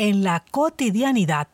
En 0.00 0.22
la 0.22 0.44
cotidianidad 0.52 1.48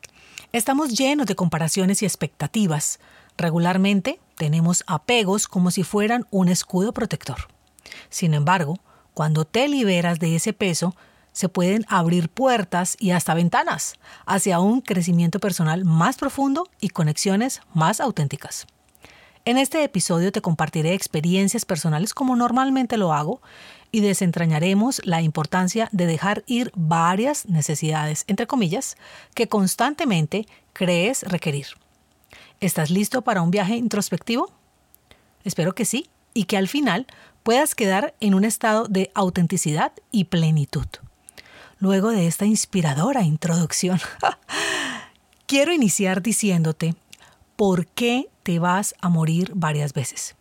estamos 0.51 0.95
llenos 0.95 1.25
de 1.25 1.35
comparaciones 1.35 2.03
y 2.03 2.05
expectativas. 2.05 2.99
Regularmente 3.37 4.19
tenemos 4.37 4.83
apegos 4.85 5.47
como 5.47 5.71
si 5.71 5.81
fueran 5.81 6.27
un 6.29 6.47
escudo 6.47 6.93
protector. 6.93 7.47
Sin 8.09 8.35
embargo, 8.35 8.77
cuando 9.15 9.45
te 9.45 9.67
liberas 9.67 10.19
de 10.19 10.35
ese 10.35 10.53
peso, 10.53 10.95
se 11.31 11.49
pueden 11.49 11.87
abrir 11.89 12.29
puertas 12.29 12.95
y 12.99 13.11
hasta 13.11 13.33
ventanas 13.33 13.95
hacia 14.27 14.59
un 14.59 14.81
crecimiento 14.81 15.39
personal 15.39 15.83
más 15.83 16.15
profundo 16.15 16.69
y 16.79 16.89
conexiones 16.89 17.61
más 17.73 17.99
auténticas. 17.99 18.67
En 19.47 19.57
este 19.57 19.83
episodio 19.83 20.31
te 20.31 20.41
compartiré 20.41 20.93
experiencias 20.93 21.65
personales 21.65 22.13
como 22.13 22.35
normalmente 22.35 22.97
lo 22.97 23.11
hago 23.11 23.41
y 23.95 24.01
desentrañaremos 24.01 25.01
la 25.05 25.21
importancia 25.21 25.87
de 25.93 26.05
dejar 26.05 26.43
ir 26.47 26.69
varias 26.75 27.45
necesidades, 27.45 28.25
entre 28.27 28.45
comillas, 28.45 28.97
que 29.33 29.47
constantemente 29.47 30.47
crees 30.73 31.23
requerir. 31.23 31.67
¿Estás 32.59 32.89
listo 32.89 33.21
para 33.21 33.41
un 33.41 33.51
viaje 33.51 33.77
introspectivo? 33.77 34.51
Espero 35.45 35.75
que 35.75 35.85
sí 35.85 36.09
y 36.33 36.43
que 36.43 36.57
al 36.57 36.67
final 36.67 37.07
puedas 37.41 37.73
quedar 37.73 38.15
en 38.19 38.33
un 38.33 38.43
estado 38.43 38.89
de 38.89 39.11
autenticidad 39.15 39.93
y 40.11 40.25
plenitud. 40.25 40.87
Luego 41.79 42.09
de 42.09 42.27
esta 42.27 42.45
inspiradora 42.45 43.21
introducción, 43.21 44.01
quiero 45.45 45.71
iniciar 45.71 46.21
diciéndote 46.21 46.95
por 47.55 47.87
qué 47.87 48.27
te 48.43 48.59
vas 48.59 48.93
a 48.99 49.07
morir 49.07 49.53
varias 49.55 49.93
veces. 49.93 50.35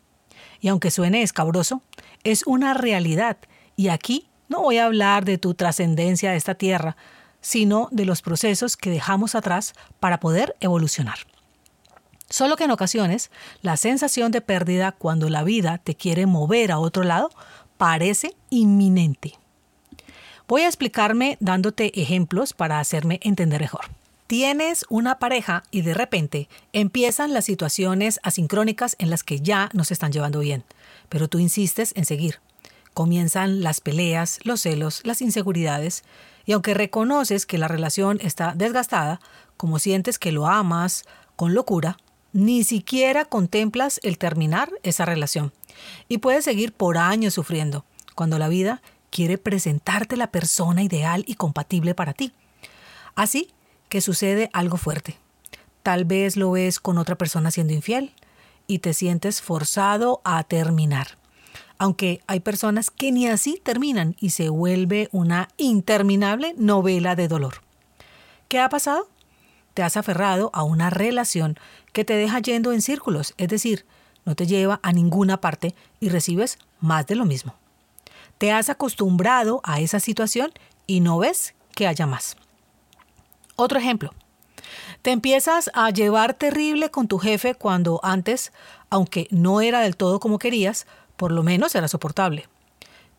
Y 0.61 0.67
aunque 0.67 0.91
suene 0.91 1.23
escabroso, 1.23 1.83
es 2.25 2.47
una 2.47 2.75
realidad 2.75 3.37
y 3.77 3.89
aquí 3.89 4.29
no 4.49 4.63
voy 4.63 4.79
a 4.79 4.87
hablar 4.87 5.25
de 5.25 5.39
tu 5.39 5.55
trascendencia 5.55 6.31
a 6.31 6.35
esta 6.35 6.55
tierra, 6.55 6.97
sino 7.41 7.89
de 7.91 8.05
los 8.05 8.23
procesos 8.23 8.77
que 8.77 8.91
dejamos 8.91 9.35
atrás 9.35 9.75
para 10.01 10.21
poder 10.21 10.57
evolucionar. 10.61 11.19
Solo 12.29 12.57
que 12.57 12.65
en 12.65 12.71
ocasiones 12.71 13.31
la 13.63 13.77
sensación 13.77 14.33
de 14.33 14.41
pérdida 14.41 14.93
cuando 14.93 15.29
la 15.29 15.45
vida 15.45 15.79
te 15.79 15.95
quiere 15.95 16.27
mover 16.27 16.73
a 16.73 16.79
otro 16.79 17.05
lado 17.05 17.31
parece 17.77 18.35
inminente. 18.51 19.39
Voy 20.49 20.63
a 20.63 20.67
explicarme 20.67 21.37
dándote 21.41 22.01
ejemplos 22.01 22.53
para 22.53 22.81
hacerme 22.81 23.21
entender 23.23 23.61
mejor. 23.61 23.87
Tienes 24.27 24.85
una 24.89 25.19
pareja 25.19 25.65
y 25.71 25.83
de 25.83 25.95
repente 25.95 26.49
empiezan 26.73 27.35
las 27.35 27.45
situaciones 27.45 28.21
asincrónicas 28.23 28.97
en 28.99 29.11
las 29.11 29.23
que 29.23 29.41
ya 29.41 29.69
no 29.75 29.85
se 29.85 29.95
están 29.95 30.13
llevando 30.13 30.41
bien, 30.41 30.65
pero 31.09 31.29
tú 31.29 31.39
insistes 31.39 31.93
en 31.97 32.05
seguir. 32.05 32.41
Comienzan 32.93 33.63
las 33.63 33.81
peleas, 33.81 34.39
los 34.45 34.61
celos, 34.61 35.01
las 35.05 35.21
inseguridades, 35.21 36.05
y 36.47 36.53
aunque 36.53 36.75
reconoces 36.75 37.47
que 37.47 37.59
la 37.59 37.69
relación 37.69 38.19
está 38.21 38.55
desgastada, 38.55 39.21
como 39.57 39.79
sientes 39.79 40.19
que 40.19 40.33
lo 40.33 40.47
amas 40.47 41.05
con 41.37 41.55
locura, 41.55 41.97
ni 42.33 42.65
siquiera 42.65 43.25
contemplas 43.25 44.01
el 44.03 44.19
terminar 44.19 44.71
esa 44.83 45.05
relación. 45.05 45.53
Y 46.09 46.19
puedes 46.19 46.45
seguir 46.45 46.73
por 46.73 46.99
años 46.99 47.35
sufriendo, 47.35 47.85
cuando 48.15 48.39
la 48.39 48.49
vida 48.49 48.83
quiere 49.11 49.39
presentarte 49.39 50.17
la 50.17 50.29
persona 50.29 50.83
ideal 50.83 51.25
y 51.27 51.35
compatible 51.35 51.95
para 51.95 52.13
ti. 52.13 52.33
Así 53.15 53.53
que 53.89 54.01
sucede 54.01 54.51
algo 54.53 54.77
fuerte. 54.77 55.17
Tal 55.85 56.05
vez 56.05 56.37
lo 56.37 56.51
ves 56.51 56.81
con 56.81 56.99
otra 56.99 57.17
persona 57.17 57.51
siendo 57.51 57.73
infiel 57.73 58.13
y 58.67 58.79
te 58.79 58.95
sientes 58.95 59.43
forzado 59.43 60.21
a 60.25 60.43
terminar. 60.45 61.19
Aunque 61.79 62.23
hay 62.27 62.41
personas 62.41 62.91
que 62.91 63.13
ni 63.13 63.27
así 63.27 63.61
terminan 63.63 64.17
y 64.21 64.31
se 64.31 64.49
vuelve 64.49 65.09
una 65.13 65.49
interminable 65.57 66.55
novela 66.57 67.17
de 67.17 67.29
dolor. 67.29 67.63
¿Qué 68.49 68.61
ha 68.61 68.69
pasado? 68.69 69.09
Te 69.75 69.83
has 69.83 69.97
aferrado 69.97 70.51
a 70.53 70.63
una 70.63 70.91
relación 70.91 71.59
que 71.93 72.05
te 72.05 72.15
deja 72.15 72.39
yendo 72.39 72.73
en 72.73 72.81
círculos, 72.81 73.35
es 73.39 73.49
decir, 73.49 73.85
no 74.25 74.35
te 74.35 74.47
lleva 74.47 74.81
a 74.83 74.93
ninguna 74.93 75.41
parte 75.41 75.75
y 76.01 76.09
recibes 76.09 76.59
más 76.81 77.07
de 77.07 77.17
lo 77.17 77.25
mismo. 77.25 77.55
Te 78.39 78.53
has 78.53 78.69
acostumbrado 78.69 79.61
a 79.65 79.81
esa 79.81 80.01
situación 80.01 80.53
y 80.87 81.01
no 81.01 81.19
ves 81.19 81.55
que 81.75 81.87
haya 81.87 82.07
más. 82.07 82.37
Otro 83.57 83.79
ejemplo. 83.79 84.13
Te 85.05 85.11
empiezas 85.11 85.71
a 85.75 85.91
llevar 85.91 86.33
terrible 86.33 86.91
con 86.91 87.09
tu 87.09 87.19
jefe 87.19 87.55
cuando 87.55 88.01
antes, 88.03 88.55
aunque 88.89 89.29
no 89.31 89.61
era 89.61 89.81
del 89.81 89.99
todo 89.99 90.19
como 90.19 90.39
querías, 90.39 90.87
por 91.19 91.31
lo 91.31 91.43
menos 91.43 91.75
era 91.75 91.89
soportable. 91.89 92.49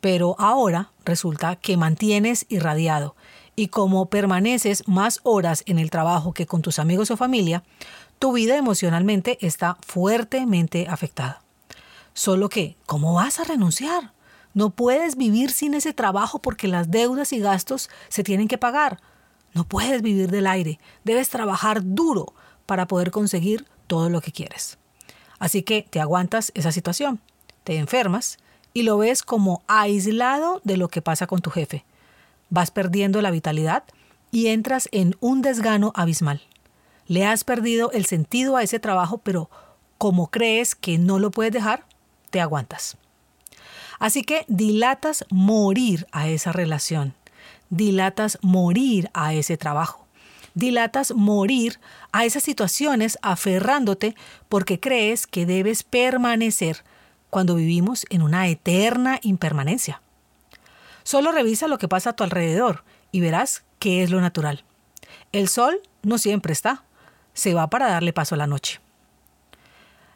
Pero 0.01 0.35
ahora 0.39 0.89
resulta 1.05 1.57
que 1.57 1.77
mantienes 1.77 2.47
irradiado 2.49 3.15
y 3.55 3.67
como 3.67 4.07
permaneces 4.07 4.87
más 4.87 5.19
horas 5.21 5.61
en 5.67 5.77
el 5.77 5.91
trabajo 5.91 6.33
que 6.33 6.47
con 6.47 6.63
tus 6.63 6.79
amigos 6.79 7.11
o 7.11 7.17
familia, 7.17 7.61
tu 8.17 8.33
vida 8.33 8.57
emocionalmente 8.57 9.37
está 9.45 9.77
fuertemente 9.85 10.87
afectada. 10.89 11.43
Solo 12.15 12.49
que, 12.49 12.77
¿cómo 12.87 13.13
vas 13.13 13.39
a 13.39 13.43
renunciar? 13.43 14.11
No 14.55 14.71
puedes 14.71 15.17
vivir 15.17 15.51
sin 15.51 15.75
ese 15.75 15.93
trabajo 15.93 16.39
porque 16.39 16.67
las 16.67 16.89
deudas 16.89 17.31
y 17.31 17.37
gastos 17.37 17.91
se 18.09 18.23
tienen 18.23 18.47
que 18.47 18.57
pagar. 18.57 19.01
No 19.55 19.63
puedes 19.63 20.01
vivir 20.01 20.29
del 20.29 20.47
aire, 20.47 20.79
debes 21.05 21.29
trabajar 21.29 21.81
duro 21.81 22.33
para 22.65 22.87
poder 22.87 23.09
conseguir 23.09 23.65
todo 23.87 24.09
lo 24.09 24.19
que 24.19 24.33
quieres. 24.33 24.77
Así 25.39 25.63
que 25.63 25.87
te 25.89 26.01
aguantas 26.01 26.51
esa 26.55 26.73
situación, 26.73 27.21
te 27.63 27.77
enfermas 27.77 28.37
y 28.73 28.83
lo 28.83 28.97
ves 28.97 29.23
como 29.23 29.63
aislado 29.67 30.59
de 30.65 30.75
lo 30.75 30.89
que 30.89 31.01
pasa 31.01 31.25
con 31.25 31.39
tu 31.39 31.51
jefe. 31.51 31.85
Vas 32.49 32.69
perdiendo 32.69 33.21
la 33.21 33.31
vitalidad 33.31 33.85
y 34.29 34.47
entras 34.47 34.89
en 34.91 35.15
un 35.21 35.41
desgano 35.41 35.93
abismal. 35.95 36.41
Le 37.07 37.25
has 37.25 37.45
perdido 37.45 37.91
el 37.91 38.05
sentido 38.05 38.57
a 38.57 38.63
ese 38.63 38.81
trabajo, 38.81 39.19
pero 39.19 39.49
como 39.97 40.27
crees 40.27 40.75
que 40.75 40.97
no 40.97 41.17
lo 41.17 41.31
puedes 41.31 41.53
dejar, 41.53 41.85
te 42.29 42.41
aguantas. 42.41 42.97
Así 43.99 44.23
que 44.23 44.43
dilatas 44.49 45.23
morir 45.29 46.07
a 46.11 46.27
esa 46.27 46.51
relación 46.51 47.13
dilatas 47.75 48.37
morir 48.41 49.09
a 49.13 49.33
ese 49.33 49.57
trabajo. 49.57 50.05
Dilatas 50.53 51.13
morir 51.13 51.79
a 52.11 52.25
esas 52.25 52.43
situaciones 52.43 53.17
aferrándote 53.21 54.15
porque 54.47 54.79
crees 54.79 55.27
que 55.27 55.45
debes 55.45 55.83
permanecer 55.83 56.83
cuando 57.29 57.55
vivimos 57.55 58.05
en 58.09 58.21
una 58.21 58.47
eterna 58.47 59.19
impermanencia. 59.21 60.01
Solo 61.03 61.31
revisa 61.31 61.67
lo 61.67 61.77
que 61.77 61.89
pasa 61.89 62.11
a 62.11 62.15
tu 62.15 62.23
alrededor 62.23 62.83
y 63.11 63.19
verás 63.19 63.63
qué 63.79 64.01
es 64.01 64.09
lo 64.09 64.21
natural. 64.21 64.63
El 65.33 65.49
sol 65.49 65.81
no 66.01 66.17
siempre 66.17 66.53
está, 66.53 66.85
se 67.33 67.53
va 67.53 67.69
para 67.69 67.89
darle 67.89 68.13
paso 68.13 68.35
a 68.35 68.37
la 68.37 68.47
noche. 68.47 68.79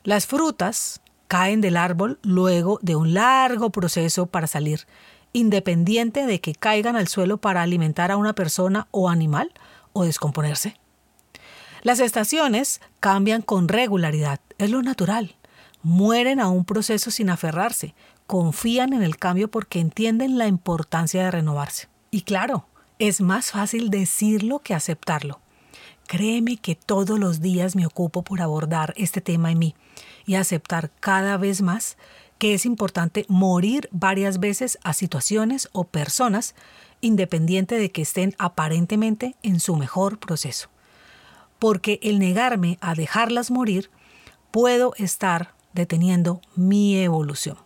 Las 0.03 0.25
frutas 0.25 1.01
caen 1.27 1.59
del 1.59 1.75
árbol 1.75 2.17
luego 2.23 2.79
de 2.81 2.95
un 2.95 3.13
largo 3.13 3.69
proceso 3.69 4.25
para 4.25 4.47
salir 4.47 4.87
independiente 5.33 6.25
de 6.25 6.41
que 6.41 6.55
caigan 6.55 6.95
al 6.95 7.07
suelo 7.07 7.37
para 7.37 7.61
alimentar 7.61 8.11
a 8.11 8.17
una 8.17 8.33
persona 8.33 8.87
o 8.91 9.09
animal 9.09 9.51
o 9.93 10.03
descomponerse. 10.03 10.75
Las 11.81 11.99
estaciones 11.99 12.81
cambian 12.99 13.41
con 13.41 13.67
regularidad, 13.67 14.39
es 14.57 14.69
lo 14.69 14.81
natural. 14.81 15.35
Mueren 15.81 16.39
a 16.39 16.49
un 16.49 16.65
proceso 16.65 17.09
sin 17.09 17.29
aferrarse, 17.29 17.95
confían 18.27 18.93
en 18.93 19.01
el 19.01 19.17
cambio 19.17 19.49
porque 19.49 19.79
entienden 19.79 20.37
la 20.37 20.47
importancia 20.47 21.23
de 21.23 21.31
renovarse. 21.31 21.87
Y 22.11 22.21
claro, 22.23 22.65
es 22.99 23.21
más 23.21 23.51
fácil 23.51 23.89
decirlo 23.89 24.59
que 24.59 24.73
aceptarlo. 24.73 25.39
Créeme 26.05 26.57
que 26.57 26.75
todos 26.75 27.17
los 27.19 27.39
días 27.39 27.75
me 27.75 27.85
ocupo 27.85 28.23
por 28.23 28.41
abordar 28.41 28.93
este 28.97 29.21
tema 29.21 29.51
en 29.51 29.59
mí 29.59 29.75
y 30.25 30.35
aceptar 30.35 30.91
cada 30.99 31.37
vez 31.37 31.61
más 31.61 31.97
que 32.39 32.53
es 32.53 32.65
importante 32.65 33.25
morir 33.27 33.89
varias 33.91 34.39
veces 34.39 34.79
a 34.83 34.93
situaciones 34.93 35.69
o 35.73 35.83
personas 35.83 36.55
independiente 37.01 37.77
de 37.77 37.91
que 37.91 38.01
estén 38.01 38.33
aparentemente 38.39 39.35
en 39.43 39.59
su 39.59 39.75
mejor 39.75 40.19
proceso. 40.19 40.69
Porque 41.59 41.99
el 42.01 42.17
negarme 42.17 42.77
a 42.81 42.95
dejarlas 42.95 43.51
morir, 43.51 43.91
puedo 44.51 44.93
estar 44.97 45.53
deteniendo 45.73 46.41
mi 46.55 46.97
evolución. 46.97 47.57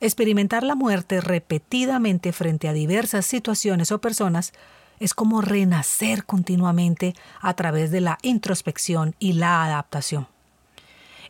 Experimentar 0.00 0.64
la 0.64 0.74
muerte 0.74 1.20
repetidamente 1.20 2.32
frente 2.32 2.66
a 2.66 2.72
diversas 2.72 3.26
situaciones 3.26 3.92
o 3.92 4.00
personas 4.00 4.52
es 4.98 5.14
como 5.14 5.42
renacer 5.42 6.24
continuamente 6.24 7.14
a 7.40 7.54
través 7.54 7.90
de 7.90 8.00
la 8.00 8.18
introspección 8.22 9.14
y 9.18 9.34
la 9.34 9.64
adaptación. 9.64 10.26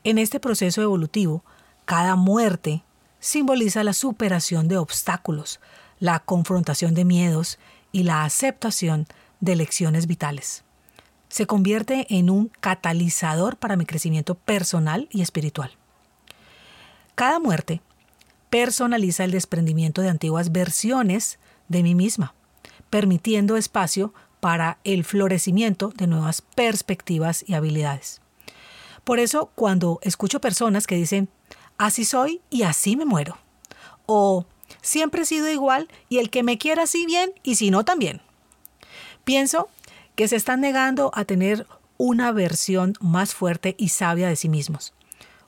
En 0.05 0.19
este 0.19 0.40
proceso 0.40 0.81
evolutivo, 0.81 1.44
cada 1.84 2.17
muerte 2.17 2.82
simboliza 3.20 3.84
la 3.84 3.93
superación 3.93 4.69
de 4.69 4.79
obstáculos, 4.79 5.61
la 5.99 6.20
confrontación 6.20 6.94
de 6.94 7.05
miedos 7.05 7.58
y 7.93 8.02
la 8.02 8.25
aceptación 8.25 9.06
de 9.40 9.56
lecciones 9.56 10.06
vitales. 10.06 10.64
Se 11.29 11.46
convierte 11.46 12.06
en 12.11 12.31
un 12.31 12.50
catalizador 12.61 13.56
para 13.56 13.76
mi 13.76 13.87
crecimiento 13.87 14.34
personal 14.34 15.08
y 15.11 15.23
espiritual. 15.23 15.70
Cada 17.14 17.38
muerte 17.38 17.81
personaliza 18.50 19.25
el 19.25 19.31
desprendimiento 19.31 20.02
de 20.02 20.11
antiguas 20.11 20.52
versiones 20.52 21.38
de 21.69 21.82
mí 21.82 21.94
misma, 21.94 22.34
permitiendo 22.90 23.56
espacio 23.56 24.12
para 24.40 24.79
el 24.84 25.05
florecimiento 25.05 25.93
de 25.96 26.06
nuevas 26.06 26.43
perspectivas 26.43 27.44
y 27.46 27.55
habilidades. 27.55 28.20
Por 29.05 29.19
eso, 29.20 29.50
cuando 29.55 29.99
escucho 30.02 30.40
personas 30.40 30.87
que 30.87 30.96
dicen, 30.96 31.29
así 31.87 32.05
soy 32.05 32.40
y 32.49 32.62
así 32.62 32.96
me 32.96 33.05
muero, 33.05 33.37
o 34.06 34.46
siempre 34.82 35.23
he 35.23 35.26
sido 35.26 35.49
igual 35.50 35.88
y 36.08 36.19
el 36.19 36.31
que 36.31 36.44
me 36.44 36.56
quiera 36.56 36.84
así 36.84 37.06
bien 37.06 37.32
y 37.43 37.56
si 37.56 37.73
no 37.73 37.84
también, 37.84 38.20
pienso 39.25 39.69
que 40.14 40.29
se 40.29 40.37
están 40.37 40.61
negando 40.61 41.11
a 41.12 41.25
tener 41.25 41.67
una 41.96 42.31
versión 42.31 42.94
más 43.00 43.34
fuerte 43.34 43.75
y 43.79 43.88
sabia 43.88 44.29
de 44.29 44.37
sí 44.37 44.49
mismos, 44.49 44.94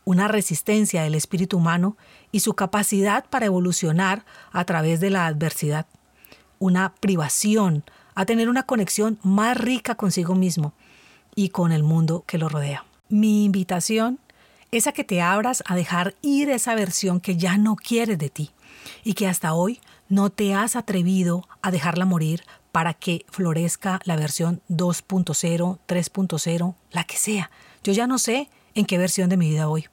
una 0.04 0.26
resistencia 0.26 1.04
del 1.04 1.14
espíritu 1.14 1.58
humano 1.58 1.96
y 2.32 2.40
su 2.40 2.54
capacidad 2.54 3.24
para 3.26 3.46
evolucionar 3.46 4.24
a 4.50 4.64
través 4.64 4.98
de 4.98 5.10
la 5.10 5.26
adversidad, 5.26 5.86
una 6.58 6.94
privación 6.96 7.84
a 8.16 8.26
tener 8.26 8.48
una 8.48 8.64
conexión 8.64 9.20
más 9.22 9.56
rica 9.56 9.94
consigo 9.94 10.34
mismo 10.34 10.72
y 11.36 11.50
con 11.50 11.70
el 11.70 11.84
mundo 11.84 12.24
que 12.26 12.38
lo 12.38 12.48
rodea. 12.48 12.84
Mi 13.08 13.44
invitación 13.44 14.18
es 14.76 14.86
a 14.86 14.92
que 14.92 15.04
te 15.04 15.22
abras 15.22 15.62
a 15.66 15.76
dejar 15.76 16.14
ir 16.22 16.50
esa 16.50 16.74
versión 16.74 17.20
que 17.20 17.36
ya 17.36 17.58
no 17.58 17.76
quieres 17.76 18.18
de 18.18 18.28
ti 18.28 18.50
y 19.02 19.14
que 19.14 19.28
hasta 19.28 19.54
hoy 19.54 19.80
no 20.08 20.30
te 20.30 20.54
has 20.54 20.76
atrevido 20.76 21.46
a 21.62 21.70
dejarla 21.70 22.04
morir 22.04 22.42
para 22.72 22.94
que 22.94 23.24
florezca 23.30 24.00
la 24.04 24.16
versión 24.16 24.60
2.0, 24.68 25.78
3.0, 25.86 26.74
la 26.90 27.04
que 27.04 27.16
sea. 27.16 27.50
Yo 27.84 27.92
ya 27.92 28.06
no 28.06 28.18
sé 28.18 28.48
en 28.74 28.84
qué 28.84 28.98
versión 28.98 29.28
de 29.28 29.36
mi 29.36 29.48
vida 29.48 29.66
voy. 29.66 29.86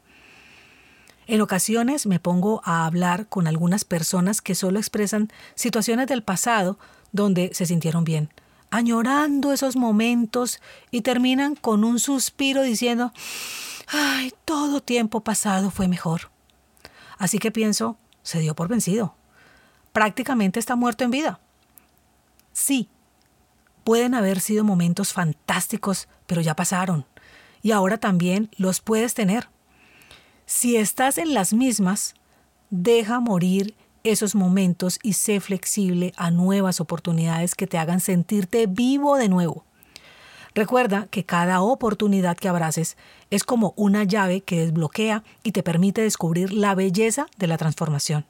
En 1.28 1.42
ocasiones 1.42 2.08
me 2.08 2.20
pongo 2.20 2.62
a 2.66 2.86
hablar 2.86 3.28
con 3.28 3.48
algunas 3.48 3.86
personas 3.86 4.42
que 4.42 4.56
solo 4.56 4.80
expresan 4.80 5.30
situaciones 5.56 6.08
del 6.08 6.24
pasado 6.24 6.80
donde 7.12 7.52
se 7.54 7.66
sintieron 7.66 8.04
bien, 8.04 8.30
añorando 8.72 9.52
esos 9.52 9.76
momentos 9.76 10.60
y 10.90 11.02
terminan 11.02 11.56
con 11.56 11.84
un 11.84 12.00
suspiro 12.00 12.64
diciendo, 12.64 13.14
ay, 13.88 14.34
todo 14.46 14.82
tiempo 14.82 15.22
pasado 15.22 15.70
fue 15.70 15.88
mejor. 15.88 16.32
Así 17.18 17.38
que 17.38 17.52
pienso, 17.52 17.98
se 18.24 18.40
dio 18.40 18.56
por 18.56 18.68
vencido. 18.68 19.14
Prácticamente 19.92 20.60
está 20.60 20.76
muerto 20.76 21.04
en 21.04 21.12
vida. 21.12 21.40
Sí, 22.54 22.90
pueden 23.84 24.16
haber 24.16 24.40
sido 24.40 24.64
momentos 24.64 25.14
fantásticos, 25.14 26.08
pero 26.26 26.42
ya 26.42 26.56
pasaron. 26.56 27.06
Y 27.62 27.72
ahora 27.72 27.98
también 27.98 28.50
los 28.58 28.82
puedes 28.82 29.14
tener. 29.14 29.50
Si 30.46 30.78
estás 30.78 31.18
en 31.18 31.34
las 31.34 31.54
mismas, 31.54 32.16
deja 32.70 33.20
morir 33.20 33.76
esos 34.04 34.36
momentos 34.36 35.00
y 35.04 35.14
sé 35.14 35.40
flexible 35.40 36.14
a 36.18 36.32
nuevas 36.32 36.80
oportunidades 36.80 37.56
que 37.56 37.68
te 37.68 37.78
hagan 37.78 38.00
sentirte 38.00 38.68
vivo 38.68 39.18
de 39.18 39.30
nuevo. 39.30 39.66
Recuerda 40.54 41.08
que 41.10 41.26
cada 41.26 41.62
oportunidad 41.62 42.36
que 42.36 42.50
abraces 42.50 42.98
es 43.30 43.44
como 43.44 43.74
una 43.78 44.04
llave 44.04 44.42
que 44.42 44.60
desbloquea 44.60 45.24
y 45.44 45.54
te 45.54 45.64
permite 45.64 46.02
descubrir 46.02 46.52
la 46.52 46.76
belleza 46.76 47.28
de 47.38 47.48
la 47.48 47.58
transformación. 47.58 48.26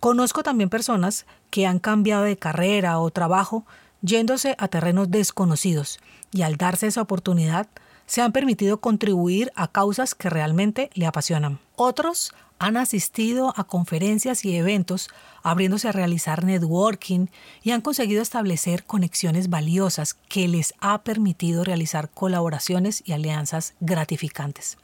Conozco 0.00 0.42
también 0.42 0.70
personas 0.70 1.26
que 1.50 1.66
han 1.66 1.78
cambiado 1.78 2.24
de 2.24 2.36
carrera 2.36 2.98
o 2.98 3.10
trabajo 3.10 3.64
yéndose 4.00 4.56
a 4.58 4.68
terrenos 4.68 5.10
desconocidos 5.10 6.00
y 6.32 6.42
al 6.42 6.56
darse 6.56 6.86
esa 6.86 7.02
oportunidad 7.02 7.68
se 8.12 8.20
han 8.20 8.32
permitido 8.32 8.78
contribuir 8.78 9.50
a 9.54 9.68
causas 9.68 10.14
que 10.14 10.28
realmente 10.28 10.90
le 10.92 11.06
apasionan. 11.06 11.60
Otros 11.76 12.34
han 12.58 12.76
asistido 12.76 13.54
a 13.56 13.64
conferencias 13.64 14.44
y 14.44 14.54
eventos 14.54 15.08
abriéndose 15.42 15.88
a 15.88 15.92
realizar 15.92 16.44
networking 16.44 17.28
y 17.62 17.70
han 17.70 17.80
conseguido 17.80 18.20
establecer 18.20 18.84
conexiones 18.84 19.48
valiosas 19.48 20.12
que 20.12 20.46
les 20.46 20.74
ha 20.78 21.04
permitido 21.04 21.64
realizar 21.64 22.10
colaboraciones 22.10 23.02
y 23.06 23.12
alianzas 23.12 23.72
gratificantes. 23.80 24.76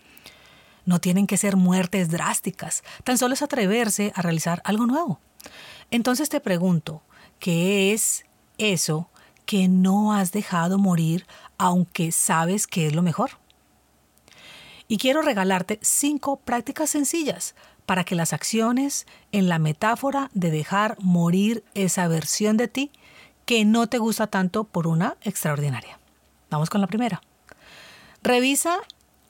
No 0.87 0.99
tienen 0.99 1.27
que 1.27 1.37
ser 1.37 1.57
muertes 1.57 2.09
drásticas, 2.09 2.83
tan 3.05 3.19
solo 3.19 3.35
es 3.35 3.43
atreverse 3.43 4.11
a 4.15 4.23
realizar 4.23 4.63
algo 4.65 4.87
nuevo. 4.87 5.21
Entonces 5.91 6.31
te 6.31 6.41
pregunto, 6.41 7.03
¿qué 7.41 7.93
es 7.93 8.25
eso 8.57 9.11
que 9.49 9.67
no 9.67 10.13
has 10.13 10.31
dejado 10.31 10.77
morir 10.77 11.27
aunque 11.57 12.13
sabes 12.13 12.67
que 12.67 12.87
es 12.87 12.95
lo 12.95 13.01
mejor? 13.01 13.31
Y 14.89 14.99
quiero 14.99 15.23
regalarte 15.23 15.79
cinco 15.81 16.37
prácticas 16.37 16.91
sencillas 16.91 17.55
para 17.87 18.05
que 18.05 18.15
las 18.15 18.35
acciones 18.35 19.07
en 19.33 19.49
la 19.49 19.59
metáfora 19.59 20.31
de 20.35 20.51
dejar 20.51 20.99
morir 21.01 21.65
esa 21.73 22.07
versión 22.09 22.59
de 22.59 22.69
ti 22.69 22.91
que 23.47 23.65
no 23.65 23.87
te 23.87 23.97
gusta 23.97 24.27
tanto 24.27 24.65
por 24.65 24.87
una 24.87 25.17
extraordinaria. 25.23 25.99
Vamos 26.51 26.69
con 26.69 26.83
la 26.83 26.87
primera. 26.87 27.23
Revisa 28.23 28.77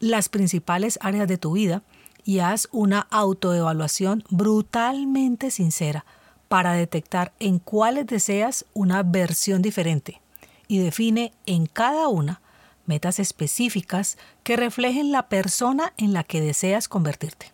las 0.00 0.29
principales 0.29 0.99
áreas 1.00 1.29
de 1.29 1.38
tu 1.38 1.53
vida 1.53 1.85
y 2.25 2.41
haz 2.41 2.69
una 2.73 3.06
autoevaluación 3.12 4.25
brutalmente 4.31 5.53
sincera 5.53 6.05
para 6.49 6.73
detectar 6.73 7.33
en 7.39 7.59
cuáles 7.59 8.06
deseas 8.06 8.65
una 8.75 9.03
versión 9.03 9.62
diferente 9.62 10.21
y 10.67 10.79
define 10.79 11.33
en 11.47 11.67
cada 11.67 12.09
una 12.09 12.41
metas 12.87 13.19
específicas 13.19 14.17
que 14.43 14.56
reflejen 14.56 15.12
la 15.12 15.29
persona 15.29 15.93
en 15.99 16.15
la 16.15 16.25
que 16.25 16.41
deseas 16.41 16.89
convertirte. 16.89 17.53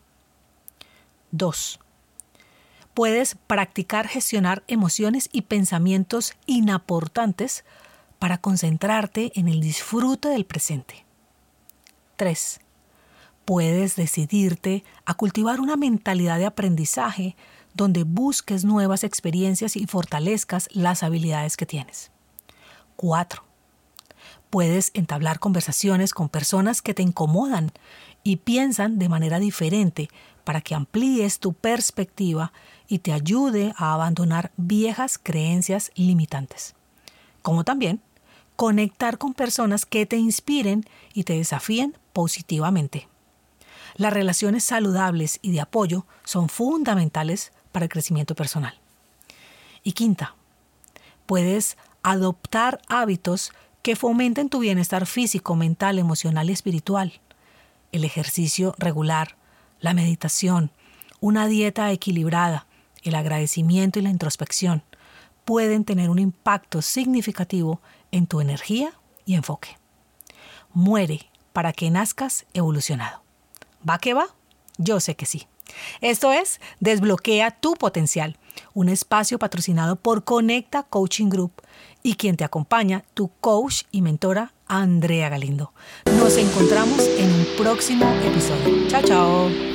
2. 1.33 1.81
Puedes 2.95 3.35
practicar 3.35 4.07
gestionar 4.07 4.63
emociones 4.69 5.29
y 5.33 5.43
pensamientos 5.43 6.35
inaportantes 6.47 7.65
para 8.21 8.39
concentrarte 8.39 9.33
en 9.35 9.49
el 9.49 9.61
disfrute 9.61 10.29
del 10.29 10.47
presente. 10.47 11.05
3. 12.15 12.61
Puedes 13.45 13.97
decidirte 13.97 14.85
a 15.05 15.15
cultivar 15.15 15.61
una 15.61 15.77
mentalidad 15.77 16.39
de 16.39 16.47
aprendizaje 16.47 17.35
donde 17.75 18.05
busques 18.05 18.65
nuevas 18.65 19.05
experiencias 19.05 19.77
y 19.77 19.87
fortalezcas 19.87 20.69
las 20.73 21.03
habilidades 21.03 21.57
que 21.57 21.67
tienes. 21.67 22.11
4. 22.97 23.45
Puedes 24.51 24.93
entablar 24.95 25.41
conversaciones 25.41 26.15
con 26.15 26.29
personas 26.29 26.81
que 26.81 26.95
te 26.95 27.03
incomodan 27.03 27.73
y 28.23 28.37
piensan 28.37 28.99
de 28.99 29.09
manera 29.09 29.39
diferente 29.39 30.09
para 30.45 30.61
que 30.61 30.75
amplíes 30.75 31.41
tu 31.41 31.53
perspectiva 31.53 32.53
y 32.87 33.01
te 33.01 33.13
ayude 33.13 33.75
a 33.77 33.95
abandonar 33.95 34.53
viejas 34.57 35.19
creencias 35.21 35.91
limitantes. 35.97 36.75
Como 37.43 37.65
también 37.65 38.01
conectar 38.57 39.19
con 39.19 39.35
personas 39.35 39.85
que 39.85 40.07
te 40.07 40.17
inspiren 40.17 40.85
y 41.13 41.25
te 41.25 41.35
desafíen 41.35 41.99
positivamente. 42.13 43.09
Las 43.97 44.13
relaciones 44.13 44.65
saludables 44.65 45.39
y 45.43 45.53
de 45.53 45.61
apoyo 45.61 46.07
son 46.25 46.49
fundamentales 46.49 47.53
para 47.75 47.87
el 47.87 47.91
crecimiento 47.91 48.37
personal. 48.37 48.73
Y 49.83 49.93
quinta, 49.95 50.37
puedes 51.27 51.77
adoptar 52.05 52.81
hábitos 52.89 53.53
que 53.83 53.97
fomenten 53.97 54.49
tu 54.49 54.61
bienestar 54.61 55.07
físico, 55.07 55.57
mental, 55.57 55.99
emocional 55.99 56.49
y 56.49 56.53
espiritual. 56.53 57.21
El 57.91 58.05
ejercicio 58.05 58.77
regular, 58.79 59.35
la 59.81 59.93
meditación, 59.93 60.71
una 61.19 61.49
dieta 61.49 61.91
equilibrada, 61.91 62.69
el 63.03 63.17
agradecimiento 63.17 63.99
y 63.99 64.03
la 64.03 64.11
introspección 64.11 64.85
pueden 65.45 65.85
tener 65.85 66.11
un 66.11 66.21
impacto 66.21 66.81
significativo 66.81 67.81
en 68.13 68.29
tu 68.29 68.41
energía 68.41 68.93
y 69.27 69.35
enfoque. 69.35 69.77
Muere 70.73 71.29
para 71.53 71.73
que 71.73 71.91
nazcas 71.91 72.47
evolucionado. 72.55 73.21
¿Va 73.89 73.99
que 73.99 74.15
va? 74.15 74.29
Yo 74.79 75.01
sé 75.01 75.17
que 75.17 75.27
sí. 75.27 75.49
Esto 76.01 76.33
es 76.33 76.61
Desbloquea 76.81 77.51
tu 77.51 77.75
potencial, 77.75 78.37
un 78.73 78.89
espacio 78.89 79.39
patrocinado 79.39 79.97
por 79.97 80.25
Conecta 80.25 80.83
Coaching 80.85 81.29
Group 81.29 81.63
y 82.03 82.15
quien 82.15 82.37
te 82.37 82.45
acompaña, 82.45 83.05
tu 83.15 83.31
coach 83.41 83.83
y 83.91 84.03
mentora, 84.03 84.53
Andrea 84.67 85.29
Galindo. 85.29 85.73
Nos 86.19 86.37
encontramos 86.37 87.01
en 87.19 87.33
un 87.33 87.47
próximo 87.57 88.07
episodio. 88.25 88.89
Chao, 88.89 89.03
chao. 89.03 89.74